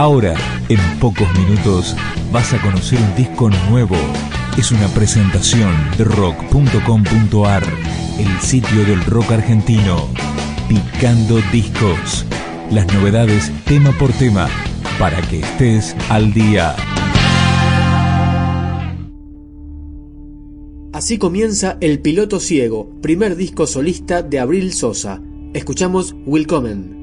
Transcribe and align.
Ahora, 0.00 0.34
en 0.70 0.78
pocos 0.98 1.28
minutos, 1.38 1.94
vas 2.32 2.54
a 2.54 2.62
conocer 2.62 2.98
un 2.98 3.14
disco 3.16 3.50
nuevo. 3.68 3.96
Es 4.56 4.72
una 4.72 4.88
presentación 4.94 5.74
de 5.98 6.04
rock.com.ar, 6.04 7.62
el 8.18 8.40
sitio 8.40 8.86
del 8.86 9.04
rock 9.04 9.32
argentino. 9.32 10.08
Picando 10.70 11.38
discos. 11.52 12.24
Las 12.70 12.86
novedades 12.94 13.52
tema 13.66 13.92
por 13.98 14.10
tema, 14.12 14.48
para 14.98 15.20
que 15.20 15.40
estés 15.40 15.94
al 16.08 16.32
día. 16.32 16.74
Así 20.94 21.18
comienza 21.18 21.76
El 21.82 22.00
Piloto 22.00 22.40
Ciego, 22.40 22.90
primer 23.02 23.36
disco 23.36 23.66
solista 23.66 24.22
de 24.22 24.38
Abril 24.38 24.72
Sosa. 24.72 25.20
Escuchamos 25.52 26.16
Willkommen. 26.24 26.99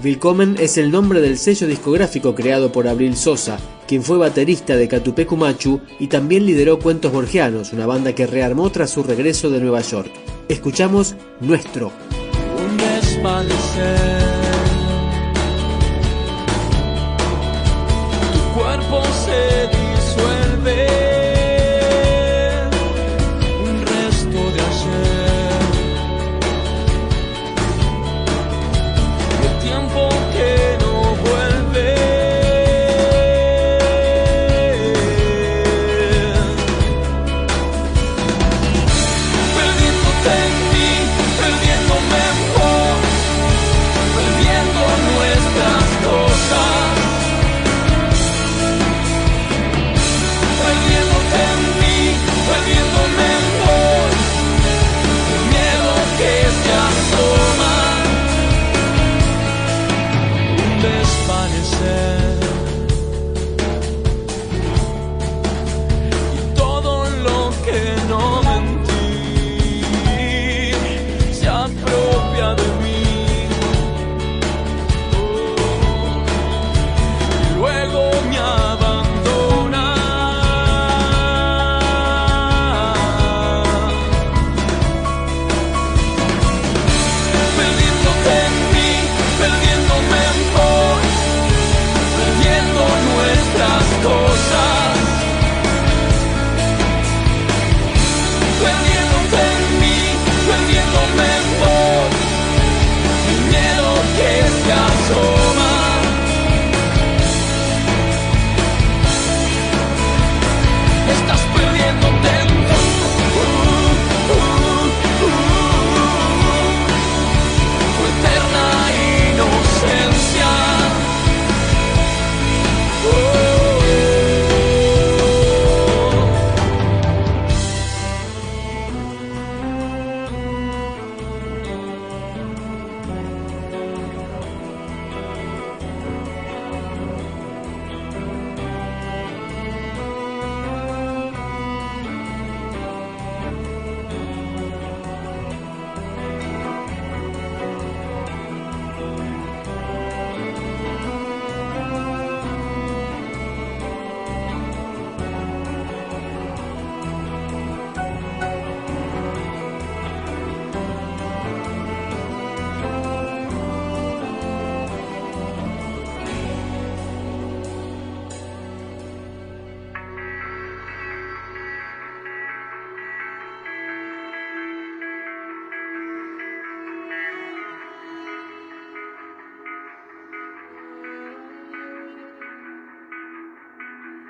Willkommen 0.00 0.54
es 0.60 0.78
el 0.78 0.92
nombre 0.92 1.20
del 1.20 1.36
sello 1.38 1.66
discográfico 1.66 2.32
creado 2.32 2.70
por 2.70 2.86
Abril 2.86 3.16
Sosa, 3.16 3.58
quien 3.88 4.04
fue 4.04 4.16
baterista 4.16 4.76
de 4.76 4.86
Catupecu 4.86 5.36
Machu 5.36 5.80
y 5.98 6.06
también 6.06 6.46
lideró 6.46 6.78
Cuentos 6.78 7.10
Borgianos, 7.10 7.72
una 7.72 7.84
banda 7.84 8.14
que 8.14 8.28
rearmó 8.28 8.70
tras 8.70 8.90
su 8.90 9.02
regreso 9.02 9.50
de 9.50 9.58
Nueva 9.58 9.80
York. 9.80 10.12
Escuchamos 10.48 11.16
Nuestro. 11.40 11.90
un 12.56 12.76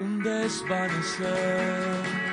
un 0.00 0.22
desvanecer. 0.22 2.27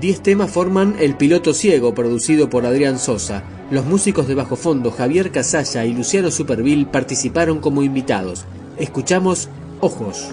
Diez 0.00 0.20
temas 0.20 0.50
forman 0.50 0.96
El 1.00 1.16
Piloto 1.16 1.54
Ciego, 1.54 1.94
producido 1.94 2.50
por 2.50 2.66
Adrián 2.66 2.98
Sosa. 2.98 3.44
Los 3.70 3.86
músicos 3.86 4.28
de 4.28 4.34
bajo 4.34 4.54
fondo 4.54 4.90
Javier 4.90 5.32
Casalla 5.32 5.86
y 5.86 5.94
Luciano 5.94 6.30
Superville 6.30 6.84
participaron 6.84 7.60
como 7.60 7.82
invitados. 7.82 8.44
Escuchamos 8.76 9.48
Ojos. 9.80 10.28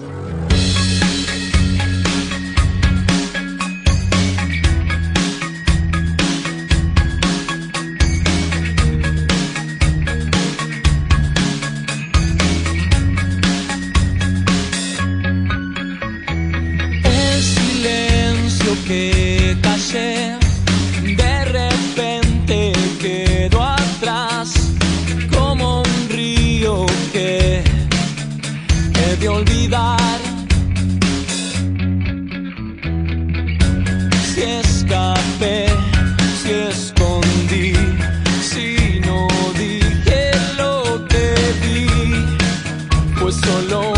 solo. 43.42 43.93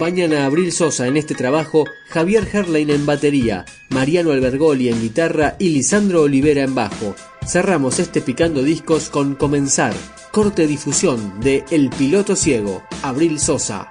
Acompañan 0.00 0.32
a 0.32 0.46
Abril 0.46 0.72
Sosa 0.72 1.08
en 1.08 1.18
este 1.18 1.34
trabajo 1.34 1.84
Javier 2.08 2.48
Herlein 2.50 2.88
en 2.88 3.04
batería, 3.04 3.66
Mariano 3.90 4.32
Albergoli 4.32 4.88
en 4.88 4.98
guitarra 4.98 5.56
y 5.58 5.68
Lisandro 5.68 6.22
Olivera 6.22 6.62
en 6.62 6.74
bajo. 6.74 7.14
Cerramos 7.46 7.98
este 7.98 8.22
picando 8.22 8.62
discos 8.62 9.10
con 9.10 9.34
Comenzar, 9.34 9.92
corte 10.32 10.66
difusión 10.66 11.38
de 11.40 11.66
El 11.70 11.90
Piloto 11.90 12.34
Ciego, 12.34 12.82
Abril 13.02 13.38
Sosa. 13.38 13.90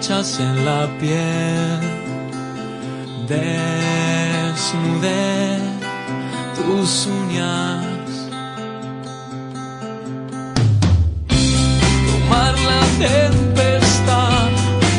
Manchas 0.00 0.40
en 0.40 0.64
la 0.64 0.88
piel. 0.98 1.80
Desnudé 3.28 4.78
tus 6.56 7.06
uñas. 7.06 7.84
Tomar 12.08 12.54
la 12.70 12.82
tempestad, 12.98 14.48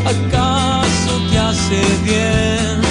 ¿acaso 0.05 1.11
te 1.31 1.37
hace 1.39 1.81
bien? 2.03 2.90